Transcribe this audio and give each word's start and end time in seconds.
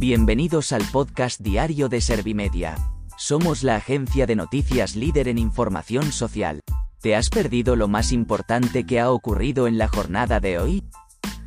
Bienvenidos 0.00 0.70
al 0.70 0.84
podcast 0.92 1.40
diario 1.40 1.88
de 1.88 2.00
Servimedia. 2.00 2.76
Somos 3.16 3.64
la 3.64 3.74
agencia 3.74 4.26
de 4.26 4.36
noticias 4.36 4.94
líder 4.94 5.26
en 5.26 5.38
información 5.38 6.12
social. 6.12 6.60
¿Te 7.00 7.16
has 7.16 7.30
perdido 7.30 7.74
lo 7.74 7.88
más 7.88 8.12
importante 8.12 8.86
que 8.86 9.00
ha 9.00 9.10
ocurrido 9.10 9.66
en 9.66 9.76
la 9.76 9.88
jornada 9.88 10.38
de 10.38 10.60
hoy? 10.60 10.84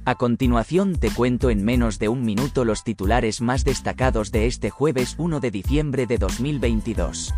A 0.03 0.15
continuación 0.15 0.97
te 0.97 1.11
cuento 1.11 1.49
en 1.49 1.63
menos 1.63 1.97
de 1.97 2.09
un 2.09 2.23
minuto 2.23 2.65
los 2.65 2.83
titulares 2.83 3.39
más 3.39 3.63
destacados 3.63 4.33
de 4.33 4.47
este 4.47 4.69
jueves 4.69 5.15
1 5.17 5.39
de 5.39 5.49
diciembre 5.49 6.05
de 6.05 6.17
2022. 6.17 7.33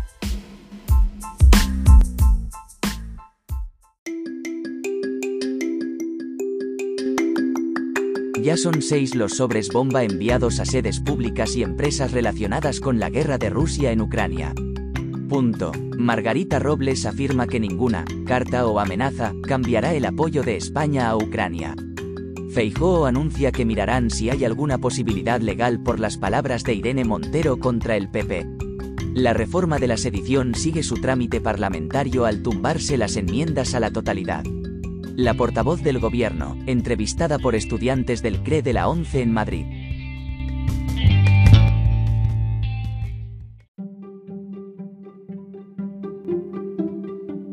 Ya 8.44 8.58
son 8.58 8.82
seis 8.82 9.14
los 9.14 9.38
sobres 9.38 9.70
bomba 9.70 10.04
enviados 10.04 10.60
a 10.60 10.66
sedes 10.66 11.00
públicas 11.00 11.56
y 11.56 11.62
empresas 11.62 12.12
relacionadas 12.12 12.78
con 12.78 12.98
la 12.98 13.08
guerra 13.08 13.38
de 13.38 13.48
Rusia 13.48 13.90
en 13.90 14.02
Ucrania. 14.02 14.52
Punto. 15.30 15.72
Margarita 15.96 16.58
Robles 16.58 17.06
afirma 17.06 17.46
que 17.46 17.58
ninguna 17.58 18.04
carta 18.26 18.66
o 18.66 18.80
amenaza 18.80 19.32
cambiará 19.48 19.94
el 19.94 20.04
apoyo 20.04 20.42
de 20.42 20.58
España 20.58 21.08
a 21.08 21.16
Ucrania. 21.16 21.74
Feijóo 22.50 23.06
anuncia 23.06 23.50
que 23.50 23.64
mirarán 23.64 24.10
si 24.10 24.28
hay 24.28 24.44
alguna 24.44 24.76
posibilidad 24.76 25.40
legal 25.40 25.82
por 25.82 25.98
las 25.98 26.18
palabras 26.18 26.64
de 26.64 26.74
Irene 26.74 27.06
Montero 27.06 27.58
contra 27.58 27.96
el 27.96 28.10
PP. 28.10 28.46
La 29.14 29.32
reforma 29.32 29.78
de 29.78 29.86
la 29.86 29.96
sedición 29.96 30.54
sigue 30.54 30.82
su 30.82 30.96
trámite 30.96 31.40
parlamentario 31.40 32.26
al 32.26 32.42
tumbarse 32.42 32.98
las 32.98 33.16
enmiendas 33.16 33.74
a 33.74 33.80
la 33.80 33.90
totalidad. 33.90 34.44
La 35.16 35.34
portavoz 35.34 35.80
del 35.80 36.00
gobierno, 36.00 36.58
entrevistada 36.66 37.38
por 37.38 37.54
estudiantes 37.54 38.20
del 38.20 38.42
CRE 38.42 38.62
de 38.62 38.72
la 38.72 38.88
ONCE 38.88 39.22
en 39.22 39.32
Madrid. 39.32 39.64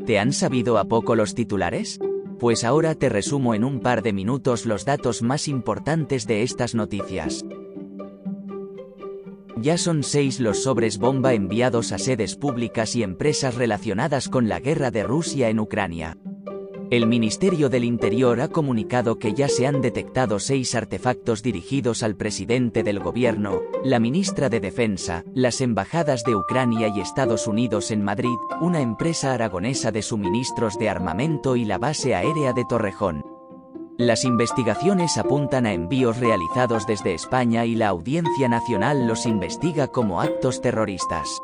¿Te 0.07 0.17
han 0.17 0.33
sabido 0.33 0.79
a 0.79 0.85
poco 0.85 1.15
los 1.15 1.35
titulares? 1.35 1.99
Pues 2.39 2.63
ahora 2.63 2.95
te 2.95 3.09
resumo 3.09 3.53
en 3.53 3.63
un 3.63 3.79
par 3.79 4.01
de 4.01 4.11
minutos 4.11 4.65
los 4.65 4.83
datos 4.83 5.21
más 5.21 5.47
importantes 5.47 6.25
de 6.25 6.41
estas 6.41 6.73
noticias. 6.73 7.45
Ya 9.57 9.77
son 9.77 10.01
seis 10.01 10.39
los 10.39 10.63
sobres 10.63 10.97
bomba 10.97 11.35
enviados 11.35 11.91
a 11.91 11.99
sedes 11.99 12.35
públicas 12.35 12.95
y 12.95 13.03
empresas 13.03 13.53
relacionadas 13.53 14.29
con 14.29 14.49
la 14.49 14.59
guerra 14.59 14.89
de 14.89 15.03
Rusia 15.03 15.49
en 15.49 15.59
Ucrania. 15.59 16.17
El 16.91 17.07
Ministerio 17.07 17.69
del 17.69 17.85
Interior 17.85 18.41
ha 18.41 18.49
comunicado 18.49 19.17
que 19.17 19.33
ya 19.33 19.47
se 19.47 19.65
han 19.65 19.79
detectado 19.79 20.39
seis 20.39 20.75
artefactos 20.75 21.41
dirigidos 21.41 22.03
al 22.03 22.17
presidente 22.17 22.83
del 22.83 22.99
gobierno, 22.99 23.61
la 23.81 23.97
ministra 24.01 24.49
de 24.49 24.59
Defensa, 24.59 25.23
las 25.33 25.61
embajadas 25.61 26.25
de 26.25 26.35
Ucrania 26.35 26.89
y 26.89 26.99
Estados 26.99 27.47
Unidos 27.47 27.91
en 27.91 28.03
Madrid, 28.03 28.35
una 28.59 28.81
empresa 28.81 29.31
aragonesa 29.31 29.93
de 29.93 30.01
suministros 30.01 30.77
de 30.77 30.89
armamento 30.89 31.55
y 31.55 31.63
la 31.63 31.77
base 31.77 32.13
aérea 32.13 32.51
de 32.51 32.65
Torrejón. 32.65 33.23
Las 33.97 34.25
investigaciones 34.25 35.17
apuntan 35.17 35.65
a 35.65 35.71
envíos 35.71 36.17
realizados 36.17 36.85
desde 36.87 37.13
España 37.13 37.65
y 37.65 37.75
la 37.75 37.87
Audiencia 37.87 38.49
Nacional 38.49 39.07
los 39.07 39.25
investiga 39.25 39.87
como 39.87 40.19
actos 40.19 40.59
terroristas. 40.59 41.41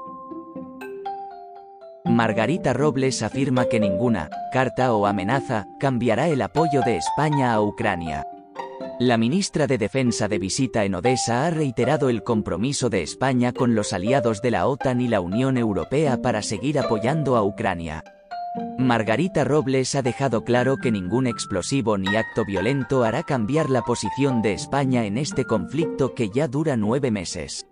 Margarita 2.17 2.73
Robles 2.73 3.21
afirma 3.21 3.65
que 3.65 3.79
ninguna 3.79 4.31
carta 4.51 4.91
o 4.95 5.05
amenaza 5.05 5.67
cambiará 5.79 6.29
el 6.29 6.41
apoyo 6.41 6.81
de 6.81 6.97
España 6.97 7.53
a 7.53 7.61
Ucrania. 7.61 8.25
La 8.99 9.17
ministra 9.17 9.67
de 9.67 9.77
Defensa 9.77 10.27
de 10.27 10.39
visita 10.39 10.83
en 10.83 10.95
Odessa 10.95 11.45
ha 11.45 11.51
reiterado 11.51 12.09
el 12.09 12.23
compromiso 12.23 12.89
de 12.89 13.03
España 13.03 13.51
con 13.51 13.75
los 13.75 13.93
aliados 13.93 14.41
de 14.41 14.49
la 14.49 14.65
OTAN 14.65 14.99
y 14.99 15.07
la 15.07 15.21
Unión 15.21 15.59
Europea 15.59 16.19
para 16.19 16.41
seguir 16.41 16.79
apoyando 16.79 17.35
a 17.35 17.43
Ucrania. 17.43 18.03
Margarita 18.79 19.43
Robles 19.43 19.93
ha 19.93 20.01
dejado 20.01 20.43
claro 20.43 20.77
que 20.77 20.91
ningún 20.91 21.27
explosivo 21.27 21.99
ni 21.99 22.15
acto 22.15 22.45
violento 22.45 23.03
hará 23.03 23.21
cambiar 23.21 23.69
la 23.69 23.83
posición 23.83 24.41
de 24.41 24.53
España 24.53 25.05
en 25.05 25.19
este 25.19 25.45
conflicto 25.45 26.15
que 26.15 26.31
ya 26.31 26.47
dura 26.47 26.77
nueve 26.77 27.11
meses. 27.11 27.67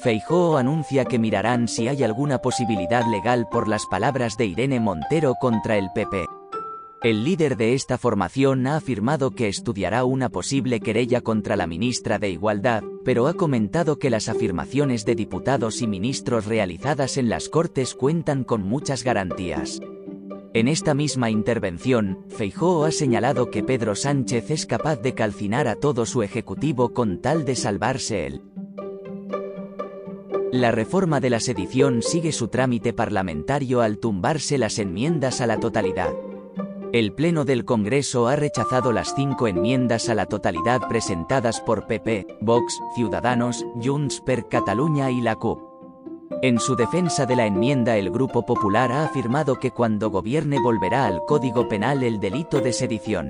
Feijóo 0.00 0.58
anuncia 0.58 1.04
que 1.04 1.18
mirarán 1.18 1.66
si 1.66 1.88
hay 1.88 2.04
alguna 2.04 2.38
posibilidad 2.38 3.04
legal 3.10 3.48
por 3.50 3.66
las 3.66 3.84
palabras 3.86 4.36
de 4.36 4.46
Irene 4.46 4.78
Montero 4.78 5.34
contra 5.40 5.76
el 5.76 5.90
PP. 5.92 6.24
El 7.02 7.24
líder 7.24 7.56
de 7.56 7.74
esta 7.74 7.98
formación 7.98 8.68
ha 8.68 8.76
afirmado 8.76 9.32
que 9.32 9.48
estudiará 9.48 10.04
una 10.04 10.28
posible 10.28 10.78
querella 10.78 11.20
contra 11.20 11.56
la 11.56 11.66
ministra 11.66 12.20
de 12.20 12.30
Igualdad, 12.30 12.84
pero 13.04 13.26
ha 13.26 13.34
comentado 13.34 13.98
que 13.98 14.08
las 14.08 14.28
afirmaciones 14.28 15.04
de 15.04 15.16
diputados 15.16 15.82
y 15.82 15.88
ministros 15.88 16.46
realizadas 16.46 17.16
en 17.16 17.28
las 17.28 17.48
Cortes 17.48 17.94
cuentan 17.94 18.44
con 18.44 18.62
muchas 18.62 19.02
garantías. 19.02 19.80
En 20.54 20.68
esta 20.68 20.94
misma 20.94 21.28
intervención, 21.30 22.24
Feijóo 22.28 22.84
ha 22.84 22.92
señalado 22.92 23.50
que 23.50 23.64
Pedro 23.64 23.96
Sánchez 23.96 24.50
es 24.50 24.64
capaz 24.64 24.96
de 25.02 25.14
calcinar 25.14 25.66
a 25.66 25.74
todo 25.74 26.06
su 26.06 26.22
ejecutivo 26.22 26.94
con 26.94 27.20
tal 27.20 27.44
de 27.44 27.56
salvarse 27.56 28.26
él. 28.26 28.42
La 30.52 30.70
reforma 30.70 31.20
de 31.20 31.28
la 31.28 31.40
sedición 31.40 32.00
sigue 32.00 32.32
su 32.32 32.48
trámite 32.48 32.94
parlamentario 32.94 33.82
al 33.82 33.98
tumbarse 33.98 34.56
las 34.56 34.78
enmiendas 34.78 35.42
a 35.42 35.46
la 35.46 35.60
totalidad. 35.60 36.14
El 36.90 37.12
Pleno 37.12 37.44
del 37.44 37.66
Congreso 37.66 38.28
ha 38.28 38.36
rechazado 38.36 38.92
las 38.92 39.14
cinco 39.14 39.46
enmiendas 39.46 40.08
a 40.08 40.14
la 40.14 40.24
totalidad 40.24 40.88
presentadas 40.88 41.60
por 41.60 41.86
PP, 41.86 42.38
Vox, 42.40 42.80
Ciudadanos, 42.94 43.66
Junts 43.84 44.22
per 44.22 44.48
Catalunya 44.48 45.10
y 45.10 45.20
la 45.20 45.36
CUP. 45.36 45.60
En 46.40 46.58
su 46.58 46.76
defensa 46.76 47.26
de 47.26 47.36
la 47.36 47.44
enmienda 47.44 47.98
el 47.98 48.10
Grupo 48.10 48.46
Popular 48.46 48.90
ha 48.90 49.04
afirmado 49.04 49.58
que 49.58 49.70
cuando 49.70 50.08
gobierne 50.08 50.58
volverá 50.62 51.04
al 51.04 51.26
Código 51.26 51.68
Penal 51.68 52.02
el 52.02 52.20
delito 52.20 52.62
de 52.62 52.72
sedición. 52.72 53.28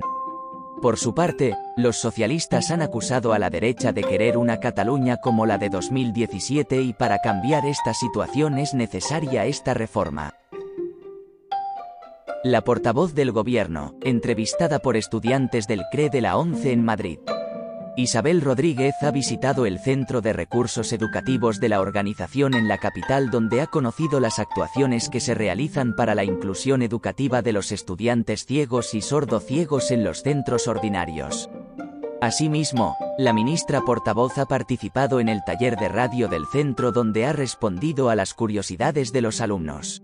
Por 0.81 0.97
su 0.97 1.13
parte, 1.13 1.57
los 1.75 1.97
socialistas 1.97 2.71
han 2.71 2.81
acusado 2.81 3.33
a 3.33 3.39
la 3.39 3.49
derecha 3.49 3.91
de 3.91 4.01
querer 4.01 4.37
una 4.37 4.61
Cataluña 4.61 5.17
como 5.17 5.45
la 5.45 5.57
de 5.57 5.69
2017 5.69 6.81
y 6.81 6.93
para 6.93 7.19
cambiar 7.19 7.65
esta 7.65 7.93
situación 7.93 8.57
es 8.57 8.73
necesaria 8.73 9.45
esta 9.45 9.73
reforma. 9.73 10.35
La 12.45 12.61
portavoz 12.61 13.13
del 13.13 13.33
gobierno, 13.33 13.95
entrevistada 14.01 14.79
por 14.79 14.95
estudiantes 14.95 15.67
del 15.67 15.81
CRE 15.91 16.09
de 16.09 16.21
la 16.21 16.37
ONCE 16.37 16.71
en 16.71 16.85
Madrid. 16.85 17.19
Isabel 17.99 18.39
Rodríguez 18.39 18.95
ha 19.01 19.11
visitado 19.11 19.65
el 19.65 19.77
Centro 19.77 20.21
de 20.21 20.31
Recursos 20.31 20.93
Educativos 20.93 21.59
de 21.59 21.67
la 21.67 21.81
organización 21.81 22.53
en 22.53 22.69
la 22.69 22.77
capital 22.77 23.29
donde 23.29 23.59
ha 23.59 23.67
conocido 23.67 24.21
las 24.21 24.39
actuaciones 24.39 25.09
que 25.09 25.19
se 25.19 25.33
realizan 25.33 25.93
para 25.97 26.15
la 26.15 26.23
inclusión 26.23 26.81
educativa 26.81 27.41
de 27.41 27.51
los 27.51 27.73
estudiantes 27.73 28.45
ciegos 28.45 28.93
y 28.93 29.01
sordociegos 29.01 29.91
en 29.91 30.05
los 30.05 30.23
centros 30.23 30.69
ordinarios. 30.69 31.49
Asimismo, 32.21 32.95
la 33.17 33.33
ministra 33.33 33.81
portavoz 33.81 34.37
ha 34.37 34.45
participado 34.45 35.19
en 35.19 35.27
el 35.27 35.43
taller 35.43 35.75
de 35.75 35.89
radio 35.89 36.29
del 36.29 36.45
centro 36.45 36.93
donde 36.93 37.25
ha 37.25 37.33
respondido 37.33 38.09
a 38.09 38.15
las 38.15 38.33
curiosidades 38.33 39.11
de 39.11 39.19
los 39.19 39.41
alumnos. 39.41 40.03